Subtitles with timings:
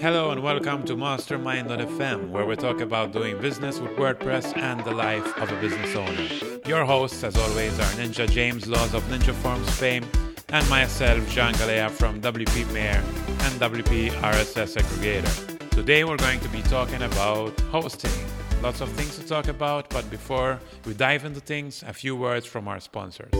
[0.00, 4.90] Hello and welcome to Mastermind.fm, where we talk about doing business with WordPress and the
[4.90, 6.60] life of a business owner.
[6.66, 10.04] Your hosts, as always, are Ninja James Laws of Ninja Forms fame
[10.48, 15.70] and myself, Jean Galea from WP Mayor and WP RSS Aggregator.
[15.70, 18.10] Today we're going to be talking about hosting.
[18.62, 22.46] Lots of things to talk about, but before we dive into things, a few words
[22.46, 23.32] from our sponsors.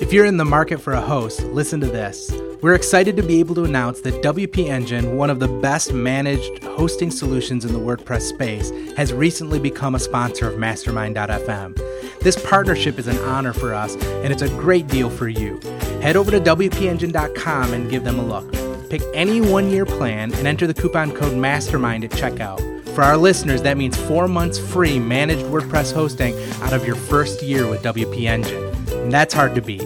[0.00, 2.32] If you're in the market for a host, listen to this.
[2.62, 6.62] We're excited to be able to announce that WP Engine, one of the best managed
[6.62, 12.20] hosting solutions in the WordPress space, has recently become a sponsor of Mastermind.fm.
[12.20, 15.58] This partnership is an honor for us, and it's a great deal for you.
[16.02, 18.52] Head over to WPEngine.com and give them a look.
[18.88, 22.60] Pick any one year plan and enter the coupon code MASTERMIND at checkout.
[22.90, 27.42] For our listeners, that means four months free managed WordPress hosting out of your first
[27.42, 28.72] year with WP Engine.
[29.02, 29.82] And that's hard to beat.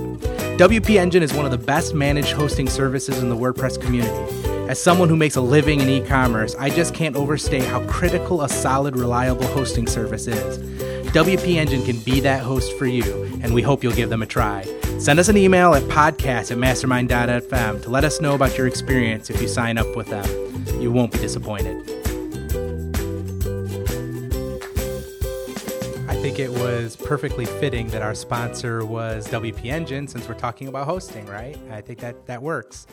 [0.57, 4.49] WP Engine is one of the best managed hosting services in the WordPress community.
[4.71, 8.41] As someone who makes a living in e commerce, I just can't overstate how critical
[8.41, 10.57] a solid, reliable hosting service is.
[11.13, 14.27] WP Engine can be that host for you, and we hope you'll give them a
[14.27, 14.65] try.
[14.99, 19.29] Send us an email at podcast at mastermind.fm to let us know about your experience
[19.29, 20.81] if you sign up with them.
[20.81, 22.06] You won't be disappointed.
[26.27, 30.85] Think it was perfectly fitting that our sponsor was WP Engine since we're talking about
[30.85, 31.57] hosting, right?
[31.71, 32.89] I think that that works.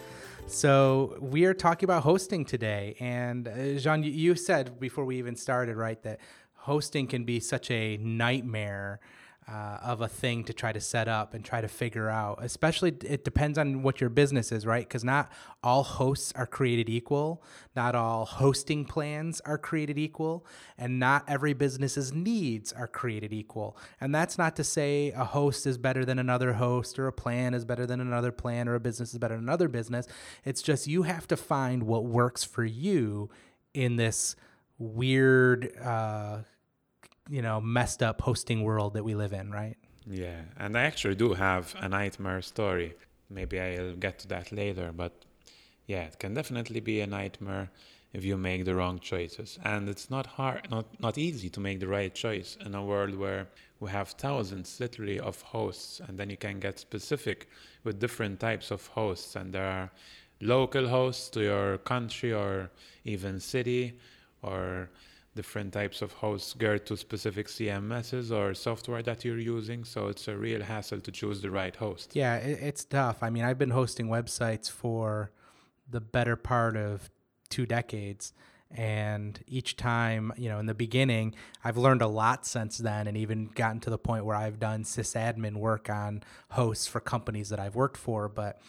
[0.45, 5.35] So we are talking about hosting today, and uh, Jean, you said before we even
[5.35, 6.19] started, right, that
[6.53, 8.99] hosting can be such a nightmare
[9.47, 12.39] uh, of a thing to try to set up and try to figure out.
[12.41, 14.87] Especially, it depends on what your business is, right?
[14.87, 15.31] Because not
[15.63, 17.43] all hosts are created equal,
[17.75, 20.45] not all hosting plans are created equal,
[20.77, 23.77] and not every business's needs are created equal.
[23.99, 27.53] And that's not to say a host is better than another host, or a plan
[27.53, 30.07] is better than another plan, or a business is better than another business.
[30.45, 33.29] It's just you have to find what works for you
[33.73, 34.35] in this
[34.77, 35.75] weird.
[35.77, 36.39] Uh,
[37.29, 39.77] you know messed up hosting world that we live in, right?
[40.05, 42.95] Yeah, and I actually do have a nightmare story.
[43.29, 45.13] Maybe I'll get to that later, but
[45.87, 47.69] yeah, it can definitely be a nightmare
[48.11, 49.57] if you make the wrong choices.
[49.63, 53.15] And it's not hard, not not easy to make the right choice in a world
[53.15, 53.47] where
[53.79, 57.49] we have thousands, literally, of hosts, and then you can get specific
[57.83, 59.91] with different types of hosts, and there are
[60.41, 62.69] local hosts to your country or
[63.05, 63.97] even city
[64.41, 64.89] or
[65.35, 69.83] different types of hosts geared to specific CMSs or software that you're using.
[69.83, 72.15] So it's a real hassle to choose the right host.
[72.15, 73.23] Yeah, it, it's tough.
[73.23, 75.31] I mean, I've been hosting websites for
[75.89, 77.09] the better part of
[77.49, 78.33] two decades.
[78.75, 83.15] And each time, you know, in the beginning, I've learned a lot since then and
[83.15, 87.59] even gotten to the point where I've done sysadmin work on hosts for companies that
[87.59, 88.27] I've worked for.
[88.27, 88.59] But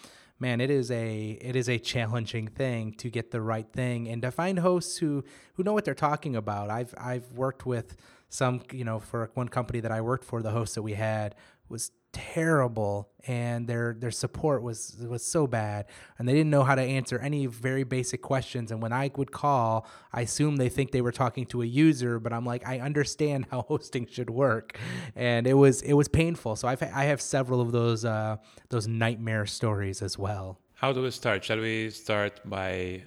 [0.44, 4.20] man, it is a it is a challenging thing to get the right thing and
[4.20, 5.24] to find hosts who
[5.54, 6.68] who know what they're talking about.
[6.68, 7.96] I've I've worked with
[8.28, 11.34] some, you know, for one company that I worked for, the host that we had
[11.70, 15.86] was terrible and their their support was was so bad
[16.18, 18.70] and they didn't know how to answer any very basic questions.
[18.70, 22.18] And when I would call I assume they think they were talking to a user
[22.18, 24.78] but I'm like I understand how hosting should work.
[25.16, 26.56] And it was it was painful.
[26.56, 28.36] So I've I have several of those uh,
[28.70, 30.58] those nightmare stories as well.
[30.74, 31.44] How do we start?
[31.44, 33.02] Shall we start by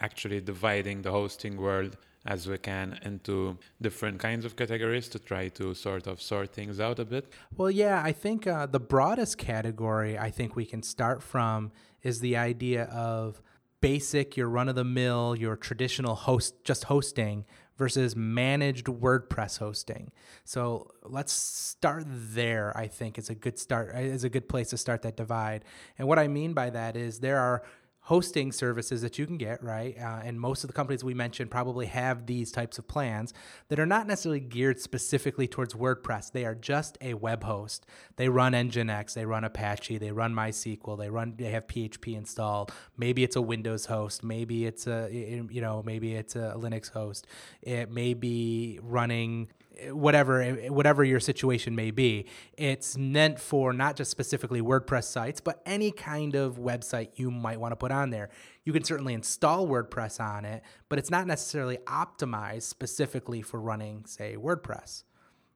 [0.00, 5.48] actually dividing the hosting world as we can into different kinds of categories to try
[5.48, 7.32] to sort of sort things out a bit?
[7.56, 11.72] Well, yeah, I think uh, the broadest category I think we can start from
[12.02, 13.42] is the idea of
[13.80, 17.44] basic, your run of the mill, your traditional host, just hosting
[17.80, 20.12] versus managed WordPress hosting.
[20.44, 22.76] So let's start there.
[22.76, 25.64] I think is a good start is a good place to start that divide.
[25.98, 27.62] And what I mean by that is there are
[28.04, 29.96] hosting services that you can get, right?
[29.98, 33.32] Uh, and most of the companies we mentioned probably have these types of plans
[33.68, 36.32] that are not necessarily geared specifically towards WordPress.
[36.32, 37.86] They are just a web host.
[38.16, 42.72] They run Nginx, they run Apache, they run MySQL, they run they have PHP installed.
[42.96, 47.26] Maybe it's a Windows host, maybe it's a you know maybe it's a Linux host.
[47.62, 49.48] It may be running
[49.88, 55.62] whatever whatever your situation may be it's meant for not just specifically wordpress sites but
[55.64, 58.30] any kind of website you might want to put on there.
[58.64, 64.04] You can certainly install wordpress on it but it's not necessarily optimized specifically for running
[64.06, 65.04] say wordpress.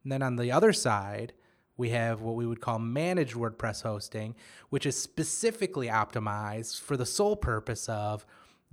[0.02, 1.32] And then on the other side
[1.76, 4.34] we have what we would call managed wordpress hosting
[4.70, 8.24] which is specifically optimized for the sole purpose of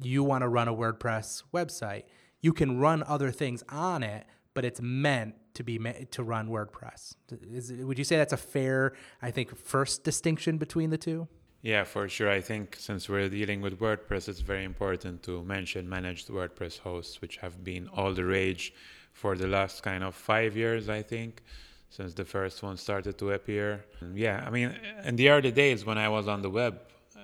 [0.01, 2.03] you want to run a wordpress website.
[2.41, 5.77] You can run other things on it but it's meant to be
[6.11, 7.15] to run WordPress.
[7.51, 11.27] Is, would you say that's a fair, I think, first distinction between the two?
[11.61, 12.29] Yeah, for sure.
[12.29, 17.21] I think since we're dealing with WordPress, it's very important to mention managed WordPress hosts,
[17.21, 18.73] which have been all the rage
[19.13, 21.43] for the last kind of five years, I think,
[21.89, 23.85] since the first one started to appear.
[23.99, 26.79] And yeah, I mean, in the early days when I was on the web,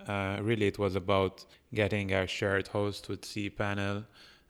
[0.08, 1.44] uh, really it was about
[1.74, 4.06] getting a shared host with cPanel,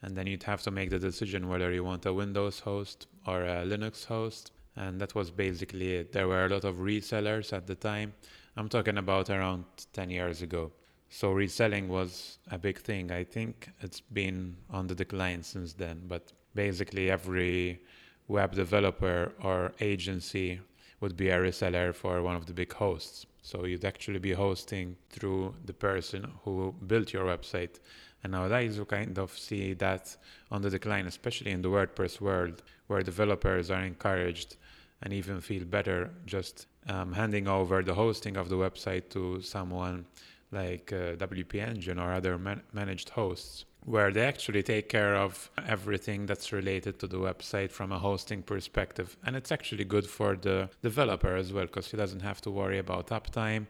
[0.07, 3.43] and then you'd have to make the decision whether you want a Windows host or
[3.43, 4.51] a Linux host.
[4.77, 6.13] And that was basically it.
[6.13, 8.13] There were a lot of resellers at the time.
[8.55, 10.71] I'm talking about around 10 years ago.
[11.09, 13.11] So reselling was a big thing.
[13.11, 17.81] I think it's been on the decline since then, but basically every
[18.29, 20.61] web developer or agency
[21.01, 23.25] would be a reseller for one of the big hosts.
[23.41, 27.81] So you'd actually be hosting through the person who built your website.
[28.23, 30.15] And nowadays you kind of see that
[30.51, 34.57] on the decline, especially in the WordPress world, where developers are encouraged
[35.01, 40.05] and even feel better just um, handing over the hosting of the website to someone
[40.51, 45.49] like uh, WP Engine or other man- managed hosts where they actually take care of
[45.65, 49.15] everything that's related to the website from a hosting perspective.
[49.25, 52.79] And it's actually good for the developer as well, because he doesn't have to worry
[52.79, 53.65] about uptime,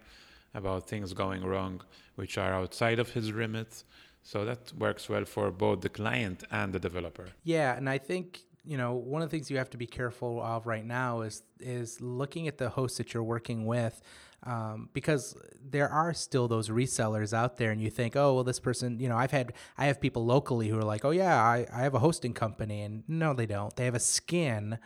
[0.55, 1.81] about things going wrong,
[2.15, 3.83] which are outside of his remit.
[4.27, 7.27] So that works well for both the client and the developer.
[7.45, 10.41] Yeah, and I think you know one of the things you have to be careful
[10.41, 14.01] of right now is is looking at the host that you're working with
[14.44, 18.59] um, because there are still those resellers out there and you think oh well this
[18.59, 21.65] person you know i've had i have people locally who are like oh yeah i,
[21.73, 24.77] I have a hosting company and no they don't they have a skin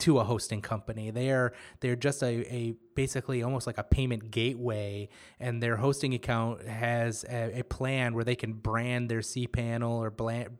[0.00, 1.10] to a hosting company.
[1.10, 5.08] They're they're just a, a basically almost like a payment gateway
[5.38, 10.10] and their hosting account has a, a plan where they can brand their cpanel or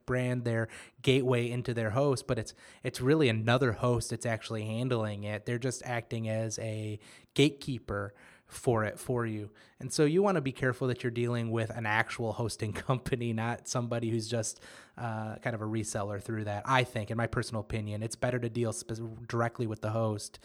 [0.06, 0.68] brand their
[1.02, 5.46] gateway into their host but it's it's really another host that's actually handling it.
[5.46, 6.98] They're just acting as a
[7.34, 8.14] gatekeeper
[8.50, 9.50] for it for you.
[9.78, 13.32] And so you want to be careful that you're dealing with an actual hosting company,
[13.32, 14.60] not somebody who's just
[14.98, 16.64] uh, kind of a reseller through that.
[16.66, 20.38] I think, in my personal opinion, it's better to deal spe- directly with the host,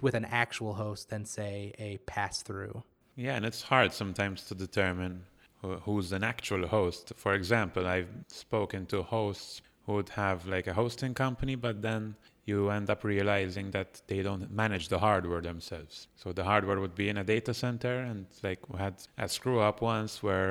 [0.00, 2.82] with an actual host, than say a pass through.
[3.16, 5.24] Yeah, and it's hard sometimes to determine
[5.62, 7.12] who's an actual host.
[7.16, 12.16] For example, I've spoken to hosts who would have like a hosting company, but then
[12.50, 15.94] you end up realizing that they don't manage the hardware themselves.
[16.22, 18.94] So the hardware would be in a data center, and like we had
[19.26, 20.50] a screw up once where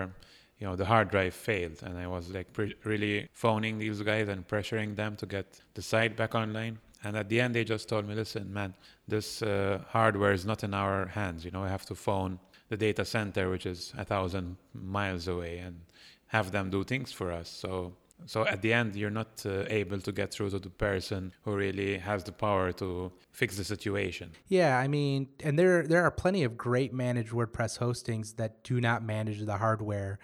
[0.59, 4.27] you know the hard drive failed, and I was like pre- really phoning these guys
[4.33, 5.47] and pressuring them to get
[5.77, 6.75] the site back online.
[7.03, 8.71] And at the end, they just told me, "Listen, man,
[9.13, 11.39] this uh, hardware is not in our hands.
[11.45, 12.39] You know, I have to phone
[12.71, 15.75] the data center, which is a thousand miles away, and
[16.35, 17.93] have them do things for us." So
[18.25, 21.55] so at the end, you're not uh, able to get through to the person who
[21.55, 24.31] really has the power to fix the situation.
[24.47, 28.79] Yeah, I mean, and there there are plenty of great managed WordPress hostings that do
[28.81, 30.19] not manage the hardware.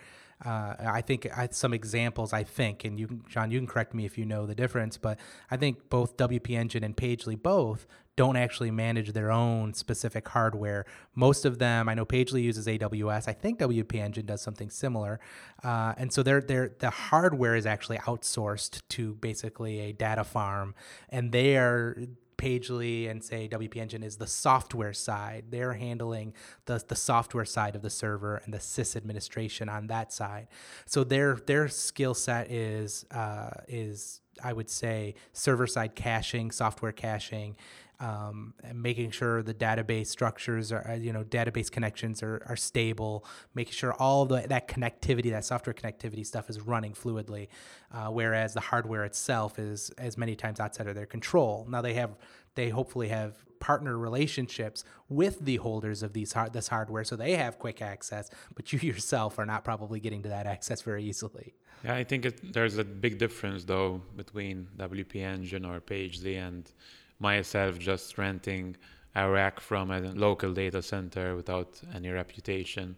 [0.46, 2.34] Uh, I think I, some examples.
[2.34, 5.20] I think, and you, Jean, you can correct me if you know the difference, but
[5.50, 10.86] I think both WP Engine and Pagely both don't actually manage their own specific hardware.
[11.16, 13.28] Most of them, I know Pagely uses AWS.
[13.28, 15.20] I think WP Engine does something similar,
[15.64, 20.76] uh, and so they're, they're, the hardware is actually outsourced to basically a data farm,
[21.10, 21.98] and they are
[22.38, 25.46] Pagely and say WP Engine is the software side.
[25.50, 26.34] They're handling
[26.66, 30.48] the, the software side of the server and the sys administration on that side.
[30.86, 36.92] So their their skill set is uh, is I would say server side caching, software
[36.92, 37.56] caching,
[38.00, 42.56] um, and making sure the database structures are, uh, you know, database connections are, are
[42.56, 47.48] stable, making sure all the, that connectivity, that software connectivity stuff is running fluidly,
[47.94, 51.66] uh, whereas the hardware itself is as many times outside of their control.
[51.70, 52.18] Now they have,
[52.56, 57.34] they hopefully have partner relationships with the holders of these hard, this hardware, so they
[57.34, 61.54] have quick access, but you yourself are not probably getting to that access very easily.
[61.84, 66.72] Yeah, I think it, there's a big difference though between WP Engine or Pagely and
[67.20, 68.76] myself just renting
[69.16, 72.98] a rack from a local data center without any reputation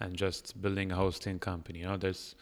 [0.00, 1.80] and just building a hosting company.
[1.80, 2.34] You know, there's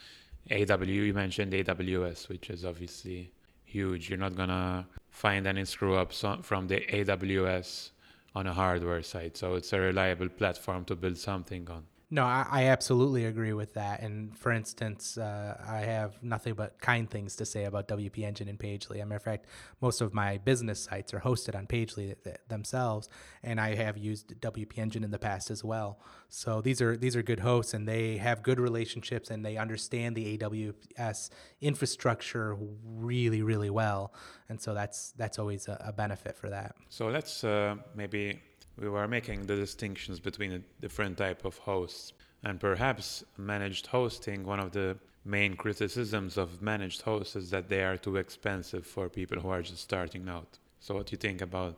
[0.51, 3.33] AW, you mentioned AWS, which is obviously
[3.65, 4.09] huge.
[4.09, 7.91] You're not to find any screw ups from the AWS
[8.35, 9.37] on a hardware side.
[9.37, 11.85] So it's a reliable platform to build something on.
[12.11, 14.01] No, I, I, absolutely agree with that.
[14.01, 18.49] And for instance, uh, I have nothing but kind things to say about WP Engine
[18.49, 18.97] and Pagely.
[18.97, 19.45] As a matter of fact,
[19.83, 22.15] most of my business sites are hosted on Pagely
[22.49, 23.11] themselves,
[23.43, 26.01] and I have used WP Engine in the past as well.
[26.31, 30.17] So these are these are good hosts, and they have good relationships, and they understand
[30.17, 31.29] the AWS
[31.61, 34.15] infrastructure really, really well.
[34.49, 36.75] And so that's that's always a, a benefit for that.
[36.89, 38.41] So let's uh, maybe
[38.81, 42.13] we were making the distinctions between different type of hosts.
[42.45, 47.83] And perhaps managed hosting, one of the main criticisms of managed hosts is that they
[47.83, 50.59] are too expensive for people who are just starting out.
[50.81, 51.77] So, what do you think about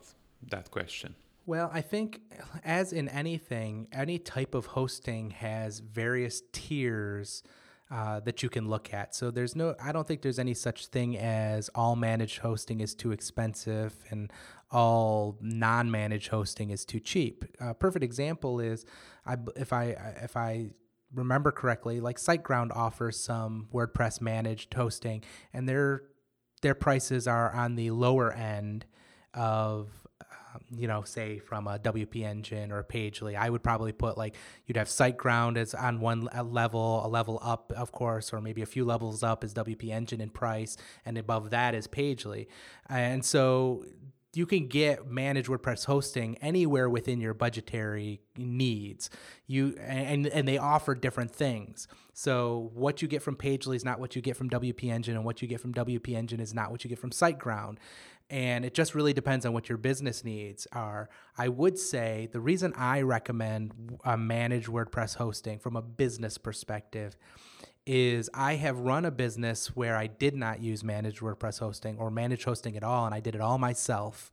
[0.50, 1.14] that question?
[1.47, 2.21] Well, I think,
[2.62, 7.42] as in anything, any type of hosting has various tiers
[7.90, 9.16] uh, that you can look at.
[9.16, 12.95] So there's no, I don't think there's any such thing as all managed hosting is
[12.95, 14.33] too expensive and
[14.71, 17.45] all non-managed hosting is too cheap.
[17.61, 18.85] A perfect example is,
[19.27, 20.71] I if I if I
[21.15, 26.03] remember correctly, like SiteGround offers some WordPress managed hosting, and their
[26.62, 28.85] their prices are on the lower end
[29.35, 29.89] of
[30.53, 34.35] um, you know, say from a WP Engine or Pagely, I would probably put like
[34.67, 38.67] you'd have SiteGround as on one level, a level up, of course, or maybe a
[38.67, 42.49] few levels up is WP Engine in price, and above that is Pagely.
[42.89, 43.85] And so
[44.33, 49.11] you can get managed WordPress hosting anywhere within your budgetary needs.
[49.47, 51.89] You and and they offer different things.
[52.13, 55.25] So what you get from Pagely is not what you get from WP Engine, and
[55.25, 57.79] what you get from WP Engine is not what you get from SiteGround.
[58.29, 61.09] And it just really depends on what your business needs are.
[61.37, 66.39] I would say the reason I recommend a uh, managed WordPress hosting from a business
[66.39, 67.17] perspective
[67.91, 72.09] is I have run a business where I did not use managed WordPress hosting or
[72.09, 74.31] managed hosting at all, and I did it all myself.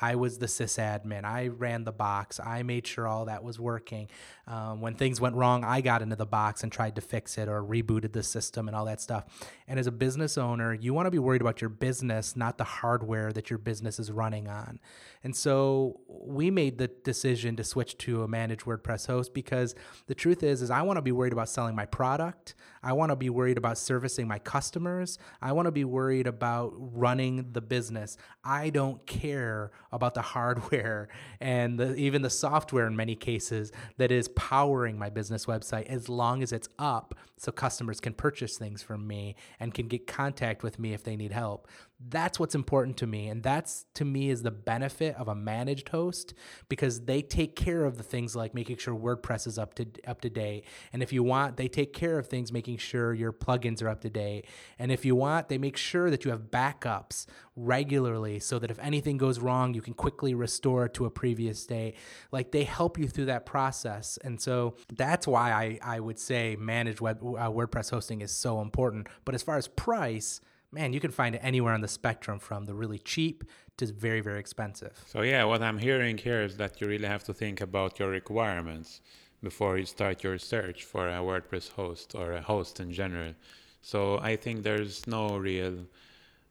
[0.00, 1.24] I was the sysadmin.
[1.24, 2.40] I ran the box.
[2.40, 4.08] I made sure all that was working.
[4.46, 7.48] Um, when things went wrong, I got into the box and tried to fix it
[7.48, 9.24] or rebooted the system and all that stuff.
[9.68, 12.64] And as a business owner, you want to be worried about your business, not the
[12.64, 14.80] hardware that your business is running on.
[15.22, 19.74] And so we made the decision to switch to a managed WordPress host because
[20.06, 22.54] the truth is, is I want to be worried about selling my product.
[22.82, 25.18] I want to be worried about servicing my customers.
[25.42, 28.16] I want to be worried about running the business.
[28.42, 31.08] I don't care about the hardware
[31.40, 36.08] and the, even the software in many cases that is powering my business website as
[36.08, 40.62] long as it's up so customers can purchase things from me and can get contact
[40.62, 41.68] with me if they need help.
[42.08, 43.28] That's what's important to me.
[43.28, 46.32] And that's to me is the benefit of a managed host
[46.68, 50.22] because they take care of the things like making sure WordPress is up to up
[50.22, 50.64] to date.
[50.94, 54.00] And if you want, they take care of things making sure your plugins are up
[54.00, 54.46] to date.
[54.78, 58.78] And if you want, they make sure that you have backups regularly so that if
[58.78, 61.96] anything goes wrong, you can quickly restore to a previous state.
[62.32, 64.18] Like they help you through that process.
[64.24, 68.62] And so that's why I, I would say managed web, uh, WordPress hosting is so
[68.62, 69.08] important.
[69.26, 70.40] But as far as price,
[70.72, 73.44] man, you can find it anywhere on the spectrum from the really cheap
[73.76, 75.02] to very, very expensive.
[75.06, 78.08] So, yeah, what I'm hearing here is that you really have to think about your
[78.08, 79.00] requirements
[79.42, 83.34] before you start your search for a WordPress host or a host in general.
[83.82, 85.86] So, I think there's no real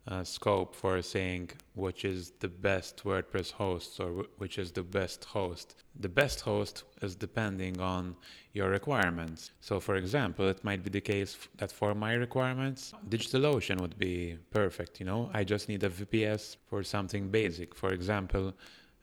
[0.09, 4.81] uh, scope for saying which is the best WordPress host or w- which is the
[4.83, 5.75] best host.
[5.99, 8.15] The best host is depending on
[8.53, 9.51] your requirements.
[9.61, 13.97] So, for example, it might be the case f- that for my requirements, DigitalOcean would
[13.99, 14.99] be perfect.
[14.99, 17.75] You know, I just need a VPS for something basic.
[17.75, 18.53] For example,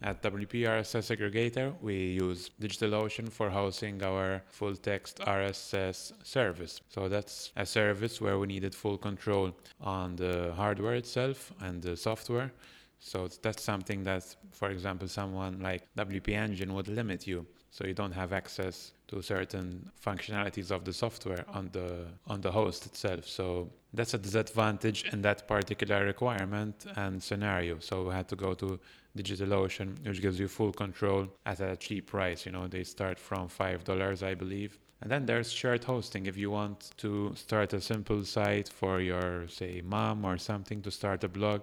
[0.03, 6.81] at WP RSS Aggregator, we use DigitalOcean for hosting our full text RSS service.
[6.88, 11.97] So that's a service where we needed full control on the hardware itself and the
[11.97, 12.53] software.
[12.99, 17.47] So that's something that, for example, someone like WP Engine would limit you.
[17.76, 21.88] So you don't have access to certain functionalities of the software on the
[22.26, 23.28] on the host itself.
[23.28, 27.78] So that's a disadvantage in that particular requirement and scenario.
[27.80, 28.80] So we had to go to
[29.18, 32.47] DigitalOcean, which gives you full control at a cheap price.
[32.47, 34.78] You know, they start from five dollars, I believe.
[35.02, 36.25] And then there's shared hosting.
[36.25, 40.90] If you want to start a simple site for your, say, mom or something to
[40.90, 41.61] start a blog,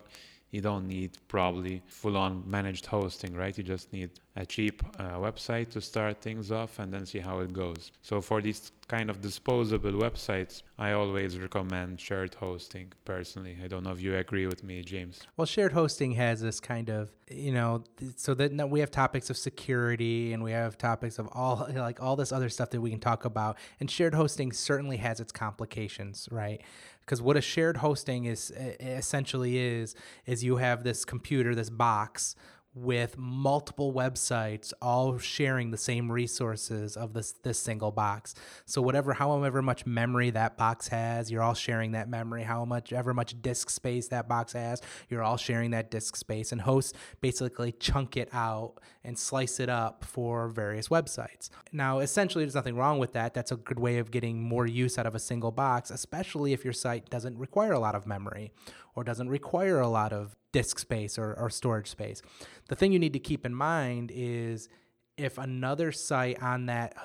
[0.53, 3.57] you don't need probably full on managed hosting, right?
[3.57, 7.39] You just need a cheap uh, website to start things off and then see how
[7.39, 7.91] it goes.
[8.03, 13.57] So for these kind of disposable websites, I always recommend shared hosting personally.
[13.63, 15.22] I don't know if you agree with me, James.
[15.38, 17.83] Well, shared hosting has this kind of, you know,
[18.15, 22.15] so that we have topics of security and we have topics of all like all
[22.15, 23.57] this other stuff that we can talk about.
[23.79, 26.62] And shared hosting certainly has its complications, right?
[27.05, 29.95] Because what a shared hosting is essentially is
[30.25, 32.36] is you have this computer this box
[32.75, 38.34] with multiple websites all sharing the same resources of this this single box.
[38.65, 42.44] So whatever however much memory that box has, you're all sharing that memory.
[42.44, 46.51] How much ever much disk space that box has, you're all sharing that disk space.
[46.51, 51.50] And hosts basically chunk it out and slice it up for various websites.
[51.72, 53.34] Now, essentially there's nothing wrong with that.
[53.34, 56.63] That's a good way of getting more use out of a single box, especially if
[56.63, 58.51] your site doesn't require a lot of memory
[58.96, 62.22] or doesn't require a lot of disk space or, or storage space.
[62.67, 64.70] The thing you need to keep in mind is
[65.17, 66.96] if another site on that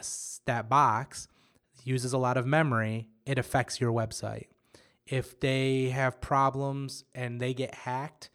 [0.47, 1.29] that box
[1.85, 4.47] uses a lot of memory, it affects your website.
[5.07, 8.31] If they have problems and they get hacked,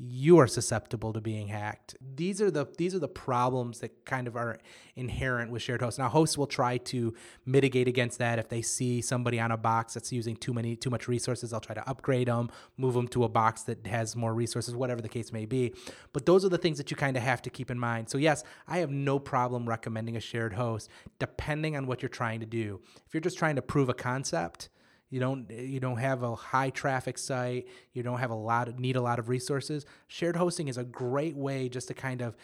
[0.00, 1.96] you are susceptible to being hacked.
[2.14, 4.58] These are the these are the problems that kind of are
[4.94, 5.98] inherent with shared hosts.
[5.98, 7.14] Now hosts will try to
[7.44, 10.88] mitigate against that if they see somebody on a box that's using too many too
[10.88, 14.32] much resources, they'll try to upgrade them, move them to a box that has more
[14.32, 15.74] resources, whatever the case may be.
[16.12, 18.08] But those are the things that you kind of have to keep in mind.
[18.08, 20.88] So yes, I have no problem recommending a shared host
[21.18, 22.80] depending on what you're trying to do.
[23.06, 24.68] If you're just trying to prove a concept,
[25.10, 27.66] you don't you don't have a high traffic site.
[27.92, 29.86] You don't have a lot of, need a lot of resources.
[30.06, 32.36] Shared hosting is a great way just to kind of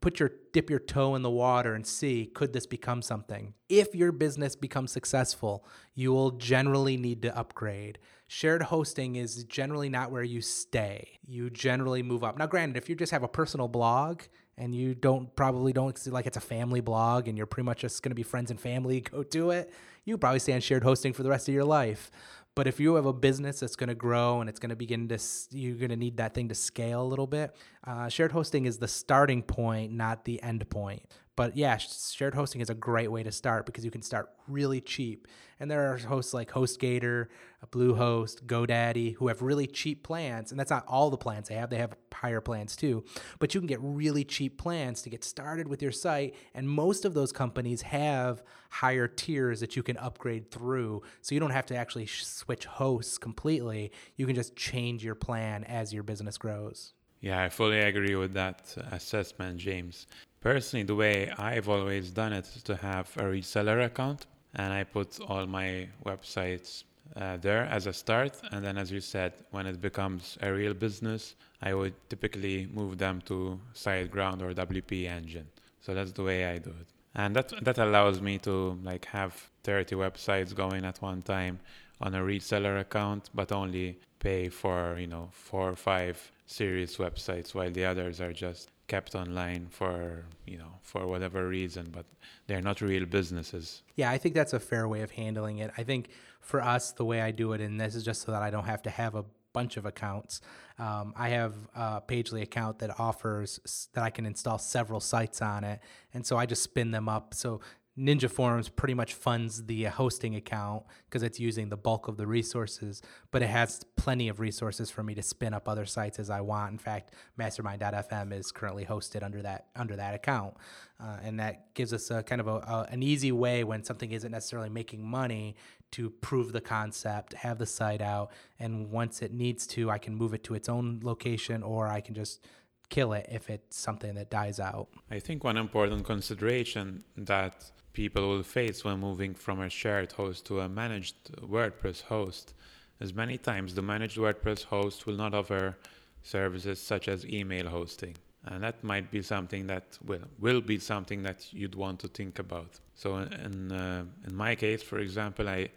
[0.00, 3.54] put your dip your toe in the water and see could this become something?
[3.68, 7.98] If your business becomes successful you will generally need to upgrade.
[8.28, 11.18] Shared hosting is generally not where you stay.
[11.26, 12.38] You generally move up.
[12.38, 14.22] Now granted if you just have a personal blog
[14.58, 17.80] and you don't probably don't see like it's a family blog and you're pretty much
[17.80, 19.70] just going to be friends and family go do it
[20.06, 22.10] you probably stay on shared hosting for the rest of your life.
[22.54, 25.08] But if you have a business that's going to grow and it's going to begin
[25.08, 25.18] to
[25.50, 27.54] you're going to need that thing to scale a little bit
[27.86, 31.02] uh, shared hosting is the starting point not the end point
[31.36, 34.80] but yeah, shared hosting is a great way to start because you can start really
[34.80, 35.28] cheap.
[35.60, 37.28] And there are hosts like HostGator,
[37.70, 40.50] Bluehost, GoDaddy who have really cheap plans.
[40.50, 43.04] And that's not all the plans they have, they have higher plans too.
[43.38, 46.34] But you can get really cheap plans to get started with your site.
[46.54, 51.02] And most of those companies have higher tiers that you can upgrade through.
[51.20, 53.92] So you don't have to actually switch hosts completely.
[54.16, 56.94] You can just change your plan as your business grows.
[57.20, 60.06] Yeah, I fully agree with that assessment, James.
[60.52, 64.84] Personally, the way I've always done it is to have a reseller account and I
[64.84, 66.84] put all my websites
[67.16, 68.40] uh, there as a start.
[68.52, 72.96] And then, as you said, when it becomes a real business, I would typically move
[72.96, 75.48] them to SiteGround or WP Engine.
[75.80, 76.86] So that's the way I do it.
[77.16, 79.32] And that, that allows me to like have
[79.64, 81.58] 30 websites going at one time
[82.00, 87.54] on a reseller account, but only pay for, you know, four or five serious websites
[87.54, 92.06] while the others are just kept online for you know for whatever reason but
[92.46, 93.82] they're not real businesses.
[93.96, 95.72] Yeah i think that's a fair way of handling it.
[95.76, 98.42] I think for us the way i do it and this is just so that
[98.42, 100.40] i don't have to have a bunch of accounts
[100.78, 105.64] um, i have a pagely account that offers that i can install several sites on
[105.64, 105.80] it
[106.14, 107.34] and so i just spin them up.
[107.34, 107.60] So
[107.98, 112.26] Ninja Forms pretty much funds the hosting account because it's using the bulk of the
[112.26, 116.28] resources, but it has plenty of resources for me to spin up other sites as
[116.28, 116.72] I want.
[116.72, 120.54] In fact, Mastermind.fm is currently hosted under that under that account,
[121.00, 124.12] uh, and that gives us a kind of a, a, an easy way when something
[124.12, 125.56] isn't necessarily making money
[125.92, 130.14] to prove the concept, have the site out, and once it needs to, I can
[130.14, 132.44] move it to its own location, or I can just
[132.88, 134.88] kill it if it's something that dies out.
[135.10, 140.44] I think one important consideration that people will face when moving from a shared host
[140.44, 141.16] to a managed
[141.54, 142.52] WordPress host,
[143.00, 145.78] as many times the managed WordPress host will not offer
[146.22, 148.14] services such as email hosting.
[148.44, 152.38] And that might be something that will, will be something that you'd want to think
[152.38, 152.72] about.
[152.94, 155.70] So in, uh, in my case, for example, I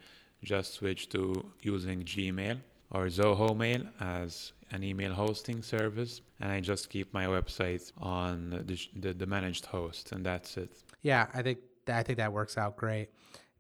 [0.43, 1.21] just switched to
[1.61, 2.57] using Gmail
[2.91, 8.63] or Zoho Mail as an email hosting service, and I just keep my website on
[8.67, 10.71] the, the, the managed host, and that's it.
[11.01, 13.09] Yeah, I think I think that works out great.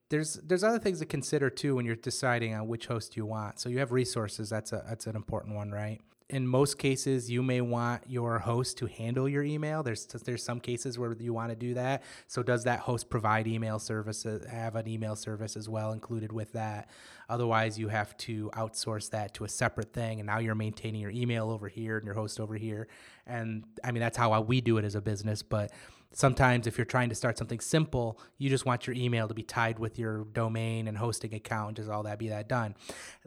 [0.09, 3.59] There's there's other things to consider too when you're deciding on which host you want.
[3.59, 4.49] So you have resources.
[4.49, 5.99] That's a that's an important one, right?
[6.29, 10.59] in most cases you may want your host to handle your email there's there's some
[10.59, 14.75] cases where you want to do that so does that host provide email services have
[14.75, 16.87] an email service as well included with that
[17.29, 21.11] otherwise you have to outsource that to a separate thing and now you're maintaining your
[21.11, 22.87] email over here and your host over here
[23.25, 25.71] and i mean that's how we do it as a business but
[26.13, 29.43] sometimes if you're trying to start something simple, you just want your email to be
[29.43, 32.75] tied with your domain and hosting account, just all that be that done.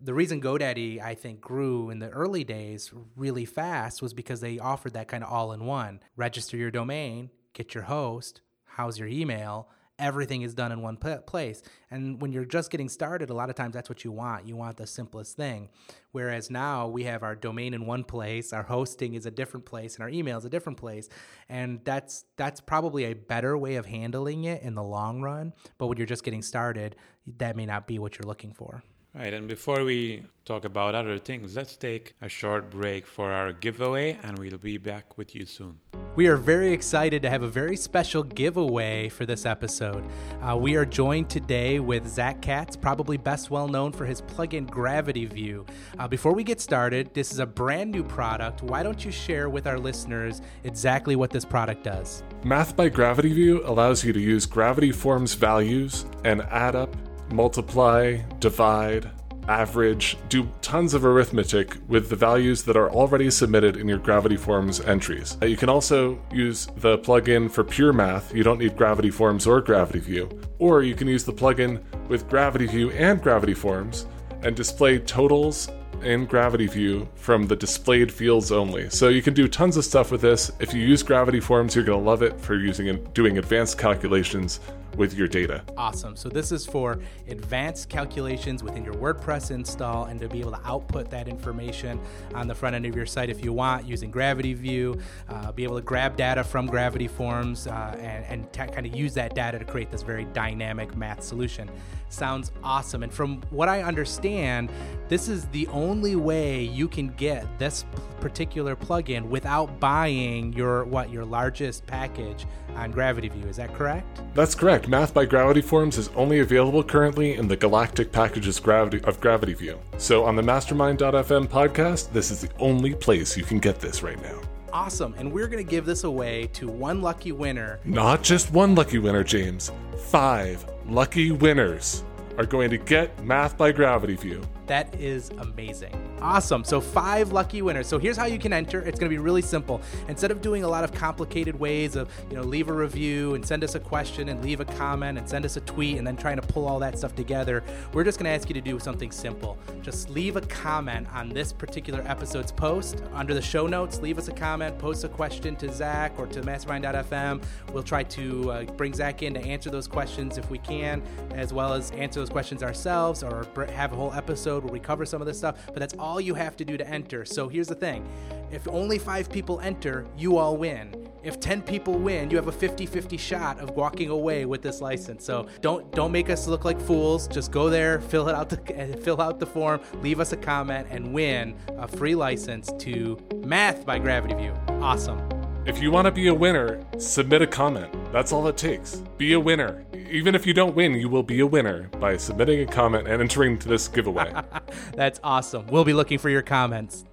[0.00, 4.58] The reason GoDaddy, I think, grew in the early days really fast was because they
[4.58, 6.00] offered that kind of all in one.
[6.16, 11.62] Register your domain, get your host, house your email, everything is done in one place.
[11.90, 14.46] And when you're just getting started, a lot of times that's what you want.
[14.46, 15.68] You want the simplest thing.
[16.12, 19.94] Whereas now we have our domain in one place, our hosting is a different place,
[19.94, 21.08] and our email is a different place.
[21.48, 25.52] And that's that's probably a better way of handling it in the long run.
[25.78, 26.96] But when you're just getting started,
[27.38, 28.82] that may not be what you're looking for.
[29.14, 33.52] Right, and before we talk about other things, let's take a short break for our
[33.52, 35.78] giveaway, and we'll be back with you soon.
[36.16, 40.02] We are very excited to have a very special giveaway for this episode.
[40.40, 44.66] Uh, we are joined today with Zach Katz, probably best well known for his plugin
[44.66, 45.66] Gravity View.
[45.98, 48.62] Uh, before we get started, this is a brand new product.
[48.62, 52.22] Why don't you share with our listeners exactly what this product does?
[52.44, 56.96] Math by Gravity View allows you to use Gravity Forms values and add up
[57.32, 59.10] multiply, divide,
[59.48, 64.36] average, do tons of arithmetic with the values that are already submitted in your Gravity
[64.36, 65.36] Forms entries.
[65.42, 68.34] Uh, You can also use the plugin for pure math.
[68.34, 70.28] You don't need Gravity Forms or Gravity View.
[70.58, 74.06] Or you can use the plugin with Gravity View and Gravity Forms
[74.42, 75.68] and display totals
[76.02, 78.90] in Gravity View from the displayed fields only.
[78.90, 80.50] So you can do tons of stuff with this.
[80.58, 83.78] If you use Gravity Forms, you're going to love it for using and doing advanced
[83.78, 84.60] calculations
[84.96, 85.64] with your data.
[85.76, 86.16] Awesome.
[86.16, 90.60] So this is for advanced calculations within your WordPress install and to be able to
[90.64, 92.00] output that information
[92.34, 95.64] on the front end of your site if you want using Gravity View, uh, be
[95.64, 99.34] able to grab data from Gravity Forms uh, and, and t- kind of use that
[99.34, 101.70] data to create this very dynamic math solution.
[102.08, 103.02] Sounds awesome.
[103.02, 104.70] And from what I understand,
[105.08, 107.86] this is the only way you can get this
[108.20, 113.46] particular plugin without buying your what your largest package on Gravity View.
[113.46, 114.20] Is that correct?
[114.34, 114.81] That's correct.
[114.88, 119.54] Math by Gravity Forms is only available currently in the Galactic Packages gravity of Gravity
[119.54, 119.78] View.
[119.98, 124.20] So on the Mastermind.fm podcast, this is the only place you can get this right
[124.22, 124.40] now.
[124.72, 125.14] Awesome.
[125.18, 127.80] And we're going to give this away to one lucky winner.
[127.84, 129.70] Not just one lucky winner, James.
[129.98, 132.04] Five lucky winners
[132.38, 134.42] are going to get Math by Gravity View.
[134.66, 135.98] That is amazing.
[136.20, 136.62] Awesome.
[136.62, 137.88] So, five lucky winners.
[137.88, 138.80] So, here's how you can enter.
[138.80, 139.80] It's going to be really simple.
[140.08, 143.44] Instead of doing a lot of complicated ways of, you know, leave a review and
[143.44, 146.16] send us a question and leave a comment and send us a tweet and then
[146.16, 148.78] trying to pull all that stuff together, we're just going to ask you to do
[148.78, 149.58] something simple.
[149.82, 153.02] Just leave a comment on this particular episode's post.
[153.12, 156.42] Under the show notes, leave us a comment, post a question to Zach or to
[156.42, 157.42] mastermind.fm.
[157.72, 161.52] We'll try to uh, bring Zach in to answer those questions if we can, as
[161.52, 165.20] well as answer those questions ourselves or have a whole episode where we cover some
[165.20, 165.66] of this stuff.
[165.66, 167.24] But that's all you have to do to enter.
[167.24, 168.06] So here's the thing
[168.50, 171.08] if only five people enter, you all win.
[171.22, 175.24] If 10 people win, you have a 50-50 shot of walking away with this license.
[175.24, 177.28] So don't don't make us look like fools.
[177.28, 180.88] Just go there, fill it out the fill out the form, leave us a comment
[180.90, 184.54] and win a free license to Math by Gravity View.
[184.80, 185.41] Awesome.
[185.64, 187.94] If you want to be a winner, submit a comment.
[188.10, 188.96] That's all it takes.
[189.16, 189.84] Be a winner.
[190.10, 193.22] Even if you don't win, you will be a winner by submitting a comment and
[193.22, 194.34] entering this giveaway.
[194.96, 195.68] That's awesome.
[195.68, 197.04] We'll be looking for your comments.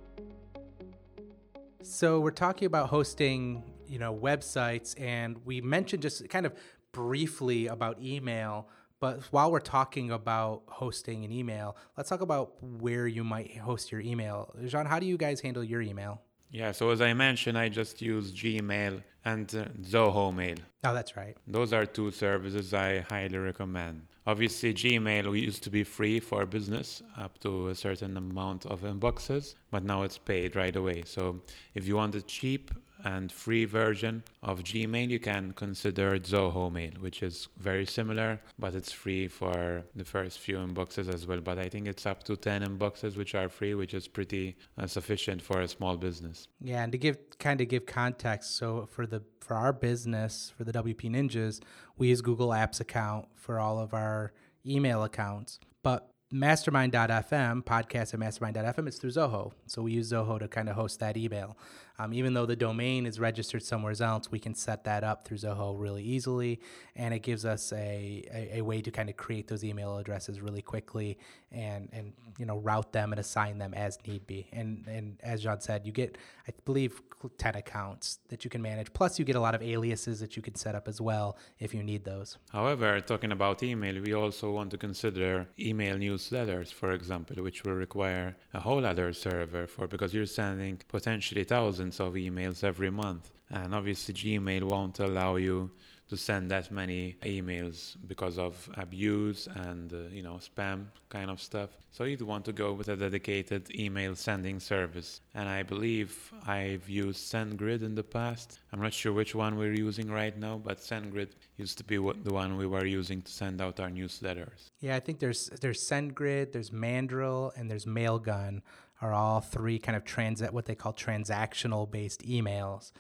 [1.84, 6.54] So we're talking about hosting, you know, websites, and we mentioned just kind of
[6.92, 8.68] briefly about email.
[9.00, 13.92] But while we're talking about hosting an email, let's talk about where you might host
[13.92, 14.56] your email.
[14.66, 16.24] Jean, how do you guys handle your email?
[16.52, 20.58] Yeah, so as I mentioned, I just use Gmail and uh, Zoho Mail.
[20.84, 21.36] Oh, that's right.
[21.48, 24.08] Those are two services I highly recommend.
[24.26, 29.56] Obviously, Gmail used to be free for business up to a certain amount of inboxes,
[29.72, 31.04] but now it's paid right away.
[31.06, 31.42] So
[31.76, 32.72] if you want a cheap
[33.04, 38.76] and free version of Gmail, you can consider Zoho Mail, which is very similar, but
[38.76, 41.42] it's free for the first few inboxes as well.
[41.42, 44.88] But I think it's up to 10 inboxes which are free, which is pretty uh,
[44.88, 46.48] sufficient for a small business.
[46.62, 50.64] Yeah, and to give kind of give context, so for the for our business, for
[50.64, 51.62] the WP Ninjas,
[51.98, 54.32] we use Google Apps account for all of our
[54.66, 55.60] email accounts.
[55.82, 59.52] But mastermind.fm, podcast at mastermind.fm, it's through Zoho.
[59.66, 61.58] So we use Zoho to kind of host that email.
[62.00, 65.38] Um, even though the domain is registered somewhere else, we can set that up through
[65.38, 66.62] Zoho really easily.
[66.96, 70.40] And it gives us a, a, a way to kind of create those email addresses
[70.40, 71.18] really quickly
[71.52, 74.48] and, and you know route them and assign them as need be.
[74.54, 77.02] And, and as Jean said, you get, I believe,
[77.38, 78.94] 10 accounts that you can manage.
[78.94, 81.74] Plus, you get a lot of aliases that you can set up as well if
[81.74, 82.38] you need those.
[82.52, 87.74] However, talking about email, we also want to consider email newsletters, for example, which will
[87.74, 93.32] require a whole other server for because you're sending potentially thousands of emails every month.
[93.50, 95.72] And obviously, Gmail won't allow you
[96.10, 101.40] to send that many emails because of abuse and uh, you know spam kind of
[101.40, 101.70] stuff.
[101.92, 105.22] So you'd want to go with a dedicated email sending service.
[105.34, 108.60] And i believe i've used sendgrid in the past.
[108.74, 112.34] I'm not sure which one we're using right now but sendgrid used to be the
[112.34, 114.72] one we were using to send out our newsletters.
[114.80, 118.62] Yeah, I think there's there's SendGrid, there's Mandrill, and there's Mailgun
[119.02, 122.92] are all three kind of transit what they call transactional based emails.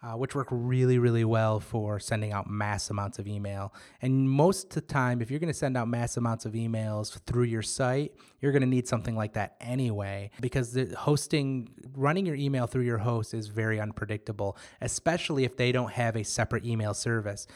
[0.00, 3.74] Uh, which work really, really well for sending out mass amounts of email.
[4.00, 7.20] And most of the time, if you're going to send out mass amounts of emails
[7.22, 12.26] through your site, you're going to need something like that anyway, because the hosting, running
[12.26, 16.64] your email through your host is very unpredictable, especially if they don't have a separate
[16.64, 17.48] email service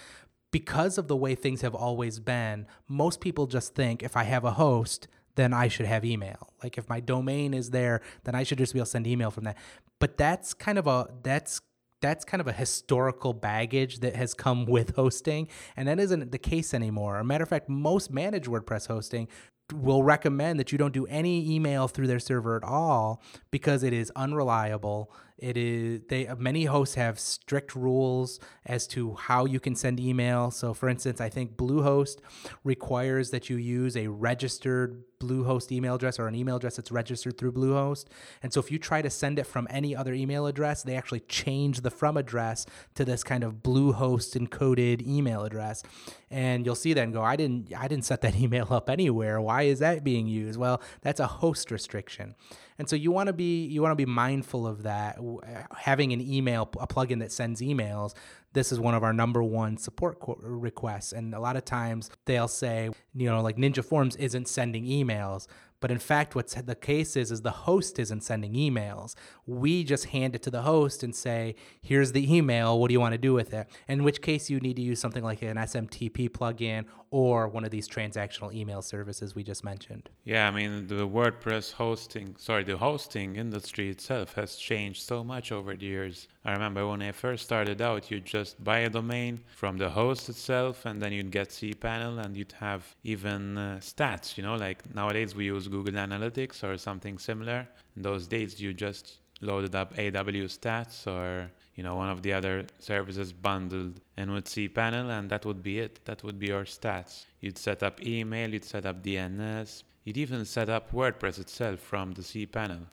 [0.53, 4.45] because of the way things have always been, most people just think if I have
[4.45, 6.51] a host, then I should have email.
[6.63, 9.31] Like if my domain is there, then I should just be able to send email
[9.31, 9.57] from that.
[9.99, 11.61] But that's kind of a that's
[12.01, 16.39] that's kind of a historical baggage that has come with hosting, and that isn't the
[16.39, 17.19] case anymore.
[17.19, 19.29] A matter of fact, most managed WordPress hosting
[19.73, 23.93] will recommend that you don't do any email through their server at all because it
[23.93, 25.11] is unreliable
[25.43, 30.53] it is they many hosts have strict rules as to how you can send email.
[30.53, 32.19] So for instance, I think Bluehost
[32.63, 37.39] requires that you use a registered Bluehost email address or an email address that's registered
[37.39, 38.07] through Bluehost.
[38.43, 41.21] And so if you try to send it from any other email address, they actually
[41.21, 45.83] change the from address to this kind of Bluehost encoded email address.
[46.31, 49.41] And you'll see that and go, I didn't I didn't set that email up anywhere.
[49.41, 50.59] Why is that being used?
[50.59, 52.35] Well, that's a host restriction.
[52.79, 55.19] And so you want to be you want to be mindful of that.
[55.19, 58.15] Uh, having an email, a plugin that sends emails,
[58.53, 61.13] this is one of our number one support requests.
[61.13, 65.47] And a lot of times they'll say, you know, like Ninja Forms isn't sending emails,
[65.83, 69.17] but in fact, what's the case is, is the host isn't sending emails.
[69.47, 72.79] We just hand it to the host and say, here's the email.
[72.79, 73.69] What do you want to do with it?
[73.89, 77.71] In which case, you need to use something like an SMTP plugin or one of
[77.71, 80.09] these transactional email services we just mentioned.
[80.25, 85.53] Yeah, I mean, the WordPress hosting, sorry, the hosting industry itself has changed so much
[85.53, 86.27] over the years.
[86.47, 90.31] I remember when I first started out, you'd just buy a domain from the host
[90.31, 94.79] itself, and then you'd get cPanel, and you'd have even uh, stats, you know, like
[94.95, 97.69] nowadays we use Google Analytics or something similar.
[97.95, 102.33] In those days, you just loaded up AW Stats or you know one of the
[102.33, 106.05] other services bundled in with cPanel, and that would be it.
[106.05, 107.25] That would be your stats.
[107.41, 112.13] You'd set up email, you'd set up DNS, you'd even set up WordPress itself from
[112.13, 112.87] the cPanel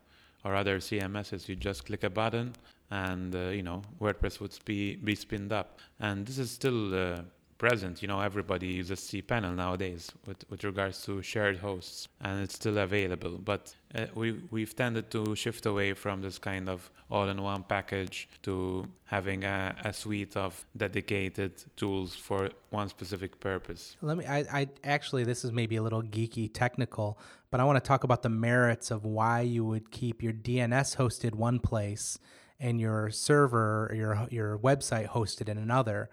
[0.44, 1.48] or other CMSs.
[1.48, 2.54] You just click a button,
[2.92, 5.80] and uh, you know WordPress would be be spinned up.
[6.00, 7.22] And this is still uh,
[7.60, 8.02] present.
[8.02, 12.80] You know, everybody uses cPanel nowadays with, with regards to shared hosts, and it's still
[12.80, 13.38] available.
[13.38, 18.88] But uh, we, we've tended to shift away from this kind of all-in-one package to
[19.06, 23.98] having a, a suite of dedicated tools for one specific purpose.
[24.02, 24.26] Let me.
[24.26, 27.19] I, I actually, this is maybe a little geeky, technical,
[27.52, 30.95] but I want to talk about the merits of why you would keep your DNS
[30.95, 32.17] hosted one place
[32.60, 36.10] and your server, your your website hosted in another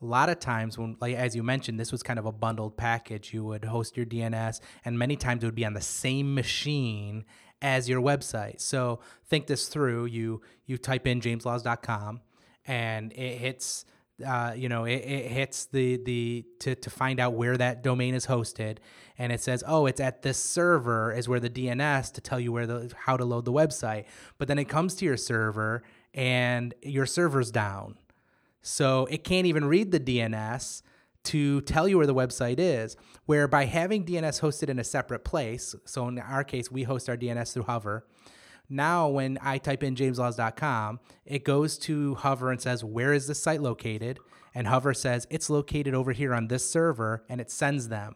[0.00, 2.76] a lot of times when like as you mentioned this was kind of a bundled
[2.76, 3.32] package.
[3.32, 7.24] You would host your dns and many times it would be on the same machine
[7.60, 8.60] as your website.
[8.60, 10.06] So think this through.
[10.06, 12.20] You you type in jameslaws.com
[12.66, 13.84] and it hits
[14.24, 18.14] uh, you know it, it hits the the to, to find out where that domain
[18.14, 18.78] is hosted
[19.16, 22.50] and it says oh it's at this server is where the dns to tell you
[22.50, 24.04] where the how to load the website.
[24.38, 25.82] But then it comes to your server
[26.14, 27.96] and your server's down
[28.62, 30.82] so it can't even read the DNS
[31.24, 32.96] to tell you where the website is.
[33.26, 37.08] Where by having DNS hosted in a separate place, so in our case, we host
[37.08, 38.06] our DNS through Hover.
[38.70, 43.42] Now, when I type in jameslaws.com, it goes to Hover and says, Where is this
[43.42, 44.18] site located?
[44.54, 48.14] And Hover says, It's located over here on this server, and it sends them.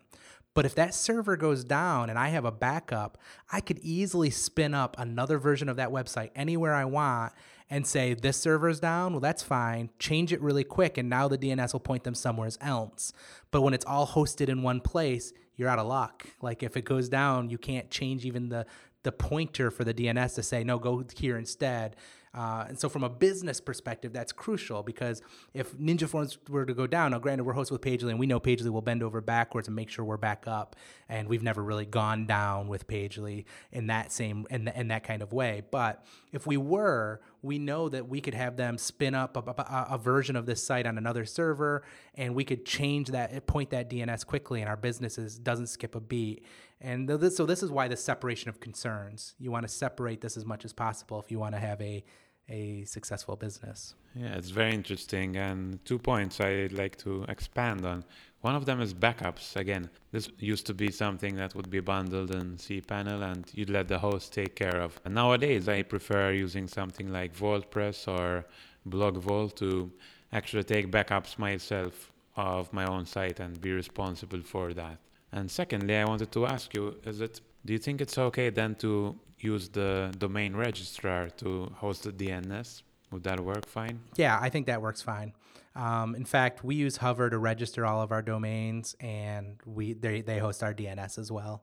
[0.55, 3.17] But if that server goes down and I have a backup,
[3.51, 7.33] I could easily spin up another version of that website anywhere I want
[7.73, 9.89] and say this server's down, well that's fine.
[9.99, 13.15] Change it really quick and now the DNS will point them somewhere else.
[13.51, 16.27] But when it's all hosted in one place, you're out of luck.
[16.43, 18.67] Like if it goes down, you can't change even the
[19.05, 21.97] the pointer for the DNS to say no, go here instead.
[22.35, 25.21] Uh, and so, from a business perspective, that's crucial because
[25.53, 28.27] if Ninja Forms were to go down, now granted, we're hosted with Pagely, and we
[28.27, 30.75] know Pagely will bend over backwards and make sure we're back up.
[31.11, 35.05] And we've never really gone down with Pagely in that same in, the, in that
[35.05, 35.63] kind of way.
[35.71, 39.87] But if we were, we know that we could have them spin up a, a,
[39.95, 41.83] a, version of this site on another server,
[42.15, 46.01] and we could change that, point that DNS quickly, and our businesses doesn't skip a
[46.01, 46.45] beat.
[46.81, 49.35] And this, so this is why the separation of concerns.
[49.39, 52.05] You want to separate this as much as possible if you want to have a
[52.49, 53.95] a successful business.
[54.15, 55.37] Yeah, it's very interesting.
[55.37, 58.05] And two points I'd like to expand on.
[58.41, 59.57] One of them is backups.
[59.57, 63.89] Again, this used to be something that would be bundled in cPanel and you'd let
[63.89, 65.01] the host take care of.
[65.05, 68.45] And nowadays, I prefer using something like VaultPress or
[68.89, 69.93] BlogVault to
[70.33, 74.99] actually take backups myself of my own site and be responsible for that.
[75.31, 77.41] And secondly, I wanted to ask you: Is it?
[77.65, 82.83] Do you think it's okay then to use the domain registrar to host the DNS?
[83.11, 84.01] Would that work fine?
[84.17, 85.33] Yeah, I think that works fine.
[85.75, 90.21] Um, in fact, we use Hover to register all of our domains, and we they,
[90.21, 91.63] they host our DNS as well.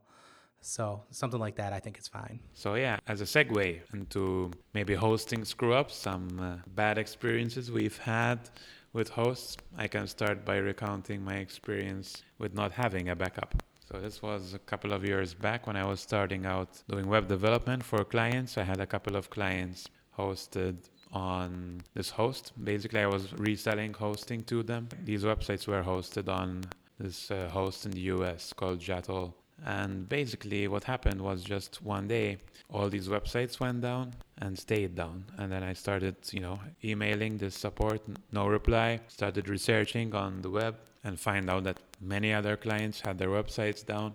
[0.62, 2.40] So something like that, I think is fine.
[2.54, 7.98] So yeah, as a segue into maybe hosting screw ups, some uh, bad experiences we've
[7.98, 8.50] had
[8.92, 13.64] with hosts, I can start by recounting my experience with not having a backup.
[13.92, 17.28] So this was a couple of years back when I was starting out doing web
[17.28, 18.56] development for clients.
[18.56, 20.76] I had a couple of clients hosted
[21.12, 22.52] on this host.
[22.64, 24.90] Basically, I was reselling hosting to them.
[25.04, 26.66] These websites were hosted on
[27.00, 29.36] this uh, host in the US called Jackal.
[29.66, 32.38] And basically, what happened was just one day,
[32.72, 35.26] all these websites went down and stayed down.
[35.40, 39.00] And then I started, you know, emailing this support, no reply.
[39.08, 43.86] Started researching on the web and find out that many other clients had their websites
[43.86, 44.14] down.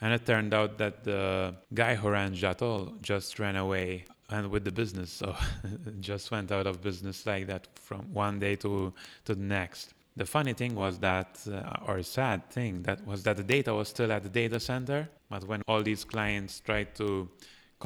[0.00, 4.64] And it turned out that the guy who ran Jackal just ran away and with
[4.64, 5.36] the business, so
[6.00, 8.92] just went out of business like that from one day to
[9.26, 9.94] to the next.
[10.16, 13.88] The funny thing was that, uh, or sad thing, that was that the data was
[13.88, 17.28] still at the data center, but when all these clients tried to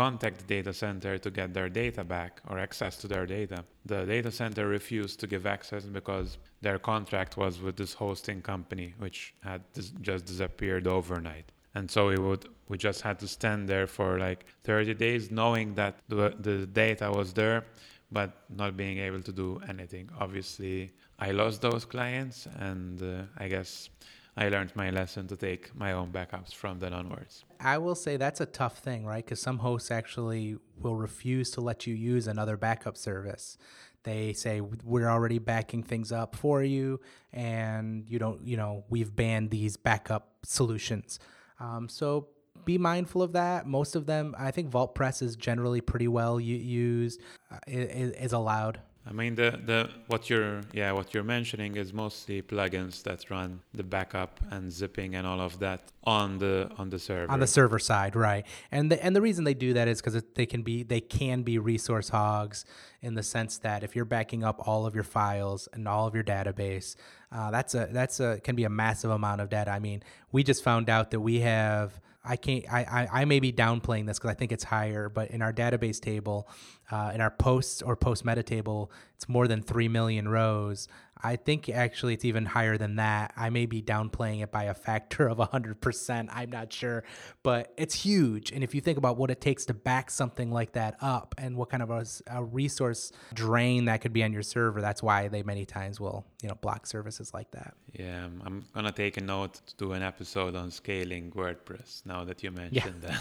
[0.04, 4.00] contact the data center to get their data back or access to their data, the
[4.14, 9.34] data center refused to give access because their contract was with this hosting company, which
[9.48, 11.46] had dis- just disappeared overnight.
[11.74, 15.74] And so we would we just had to stand there for like 30 days, knowing
[15.74, 17.64] that the, the data was there,
[18.12, 18.30] but
[18.60, 20.08] not being able to do anything.
[20.20, 23.90] Obviously, I lost those clients, and uh, I guess
[24.36, 27.44] I learned my lesson to take my own backups from then onwards.
[27.60, 29.24] I will say that's a tough thing, right?
[29.24, 33.58] Because some hosts actually will refuse to let you use another backup service.
[34.04, 37.00] They say we're already backing things up for you,
[37.32, 41.18] and you don't, you know, we've banned these backup solutions.
[41.60, 42.28] Um, so
[42.64, 43.66] be mindful of that.
[43.66, 48.80] Most of them, I think, VaultPress is generally pretty well used, uh, is, is allowed.
[49.08, 53.60] I mean the the what you're yeah what you're mentioning is mostly plugins that run
[53.72, 57.46] the backup and zipping and all of that on the on the server on the
[57.46, 58.44] server side, right?
[58.70, 61.42] And the and the reason they do that is because they can be they can
[61.42, 62.66] be resource hogs
[63.00, 66.14] in the sense that if you're backing up all of your files and all of
[66.14, 66.94] your database,
[67.32, 69.70] uh, that's a that's a can be a massive amount of data.
[69.70, 72.70] I mean, we just found out that we have I can't.
[72.70, 75.52] I, I, I may be downplaying this because I think it's higher, but in our
[75.52, 76.48] database table,
[76.90, 80.88] uh, in our posts or post meta table, it's more than three million rows.
[81.22, 83.32] I think actually it's even higher than that.
[83.36, 86.28] I may be downplaying it by a factor of 100%.
[86.30, 87.04] I'm not sure,
[87.42, 88.52] but it's huge.
[88.52, 91.56] And if you think about what it takes to back something like that up and
[91.56, 95.28] what kind of a, a resource drain that could be on your server, that's why
[95.28, 97.74] they many times will, you know, block services like that.
[97.92, 102.24] Yeah, I'm going to take a note to do an episode on scaling WordPress now
[102.24, 103.16] that you mentioned yeah.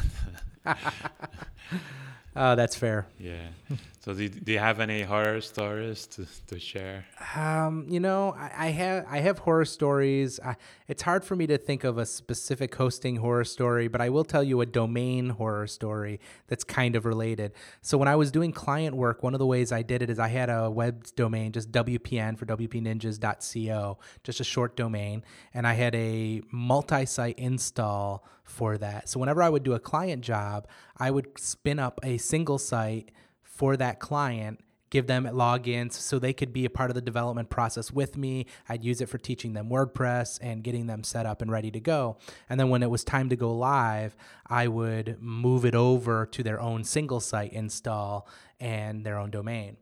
[0.64, 0.78] that.
[2.36, 3.08] Uh, that's fair.
[3.18, 3.48] Yeah.
[4.08, 7.06] So do, do you have any horror stories to, to share?
[7.36, 10.40] Um, you know, I, I have I have horror stories.
[10.40, 10.56] I,
[10.88, 14.24] it's hard for me to think of a specific hosting horror story, but I will
[14.24, 17.52] tell you a domain horror story that's kind of related.
[17.82, 20.20] So when I was doing client work, one of the ways I did it is
[20.20, 25.22] I had a web domain, just WPN for WPninjas.co, just a short domain,
[25.54, 29.10] and I had a multi-site install for that.
[29.10, 30.66] So whenever I would do a client job,
[30.96, 33.12] I would spin up a single site
[33.58, 37.50] for that client give them logins so they could be a part of the development
[37.50, 38.46] process with me.
[38.70, 41.80] I'd use it for teaching them WordPress and getting them set up and ready to
[41.80, 42.18] go.
[42.50, 44.16] And then when it was time to go live,
[44.48, 48.28] I would move it over to their own single site install
[48.60, 49.78] and their own domain.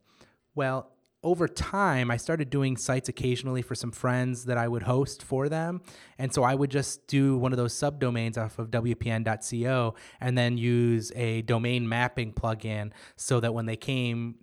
[0.56, 0.90] Well,
[1.26, 5.50] over time, I started doing sites occasionally for some friends that I would host for
[5.50, 5.82] them.
[6.20, 10.58] And so I would just do one of those subdomains off of WPN.co and then
[10.60, 14.36] use a domain mapping plugin so that when they came,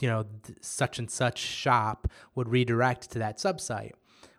[0.00, 0.26] you know,
[0.60, 3.92] such and such shop would redirect to that subsite.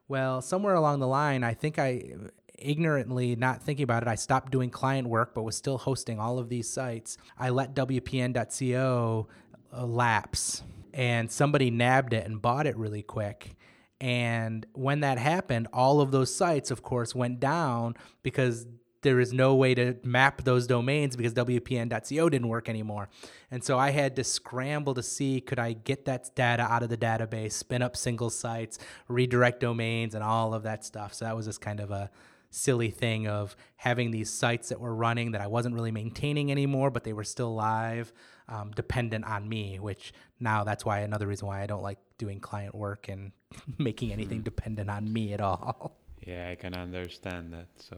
[0.09, 2.15] Well, somewhere along the line, I think I
[2.59, 6.37] ignorantly not thinking about it i stopped doing client work but was still hosting all
[6.37, 9.27] of these sites i let wpn.co
[9.73, 10.61] uh, lapse
[10.93, 13.55] and somebody nabbed it and bought it really quick.
[13.99, 18.65] And when that happened, all of those sites, of course, went down because
[19.01, 23.09] there is no way to map those domains because WPN.co didn't work anymore.
[23.49, 26.89] And so I had to scramble to see could I get that data out of
[26.89, 28.77] the database, spin up single sites,
[29.07, 31.13] redirect domains, and all of that stuff.
[31.13, 32.09] So that was just kind of a
[32.51, 36.91] silly thing of having these sites that were running that I wasn't really maintaining anymore,
[36.91, 38.13] but they were still live,
[38.47, 39.79] um, dependent on me.
[39.79, 43.31] Which now that's why another reason why I don't like doing client work and
[43.79, 44.45] making anything mm.
[44.45, 45.97] dependent on me at all.
[46.25, 47.67] Yeah, I can understand that.
[47.77, 47.97] So.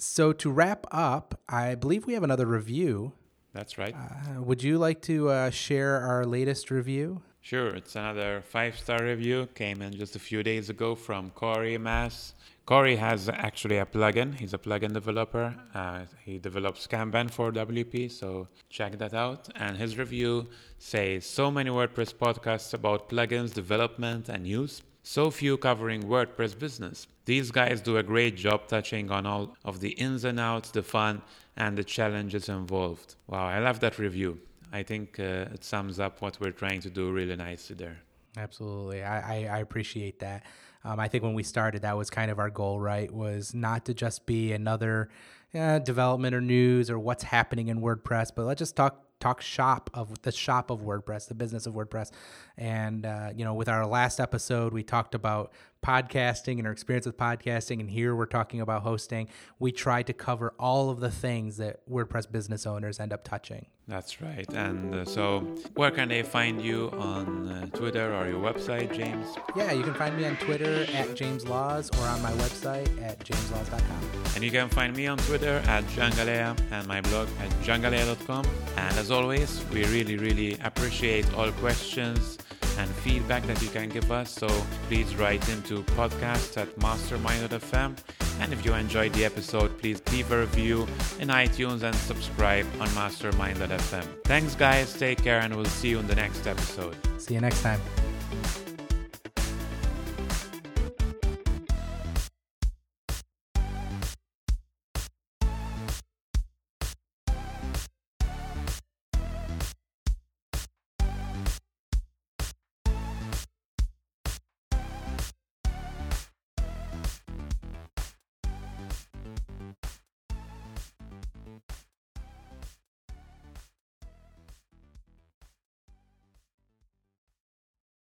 [0.00, 3.12] So to wrap up, I believe we have another review.
[3.52, 3.94] That's right.
[3.94, 7.22] Uh, would you like to uh, share our latest review?
[7.40, 7.68] Sure.
[7.68, 9.48] It's another five star review.
[9.54, 12.34] Came in just a few days ago from Corey Maass.
[12.68, 14.38] Corey has actually a plugin.
[14.38, 15.54] He's a plugin developer.
[15.72, 19.48] Uh, he develops Kanban for WP, so check that out.
[19.54, 25.56] And his review says so many WordPress podcasts about plugins development and use, so few
[25.56, 27.06] covering WordPress business.
[27.24, 30.82] These guys do a great job touching on all of the ins and outs, the
[30.82, 31.22] fun,
[31.56, 33.14] and the challenges involved.
[33.28, 34.40] Wow, I love that review.
[34.74, 37.96] I think uh, it sums up what we're trying to do really nicely there.
[38.36, 39.02] Absolutely.
[39.02, 40.44] I, I, I appreciate that.
[40.88, 43.12] Um, I think when we started, that was kind of our goal, right?
[43.12, 45.10] Was not to just be another
[45.54, 49.90] uh, development or news or what's happening in WordPress, but let's just talk talk shop
[49.94, 52.10] of the shop of WordPress, the business of WordPress.
[52.56, 55.52] And uh, you know, with our last episode, we talked about
[55.82, 59.28] podcasting and our experience with podcasting, and here we're talking about hosting.
[59.58, 63.66] We try to cover all of the things that WordPress business owners end up touching.
[63.86, 64.46] That's right.
[64.52, 65.40] And uh, so,
[65.74, 69.26] where can they find you on uh, Twitter or your website, James?
[69.56, 73.18] Yeah, you can find me on Twitter at James Laws or on my website at
[73.20, 74.10] jameslaws.com.
[74.34, 78.44] And you can find me on Twitter at Jeangalea and my blog at jeangalea.com.
[78.76, 82.36] And as always, we really, really appreciate all questions
[82.78, 84.30] and feedback that you can give us.
[84.30, 84.48] So
[84.88, 87.96] please write into podcast at mastermind.fm.
[88.40, 90.86] And if you enjoyed the episode, please leave a review
[91.18, 94.06] in iTunes and subscribe on mastermind.fm.
[94.24, 94.96] Thanks, guys.
[94.96, 96.96] Take care, and we'll see you in the next episode.
[97.18, 97.80] See you next time.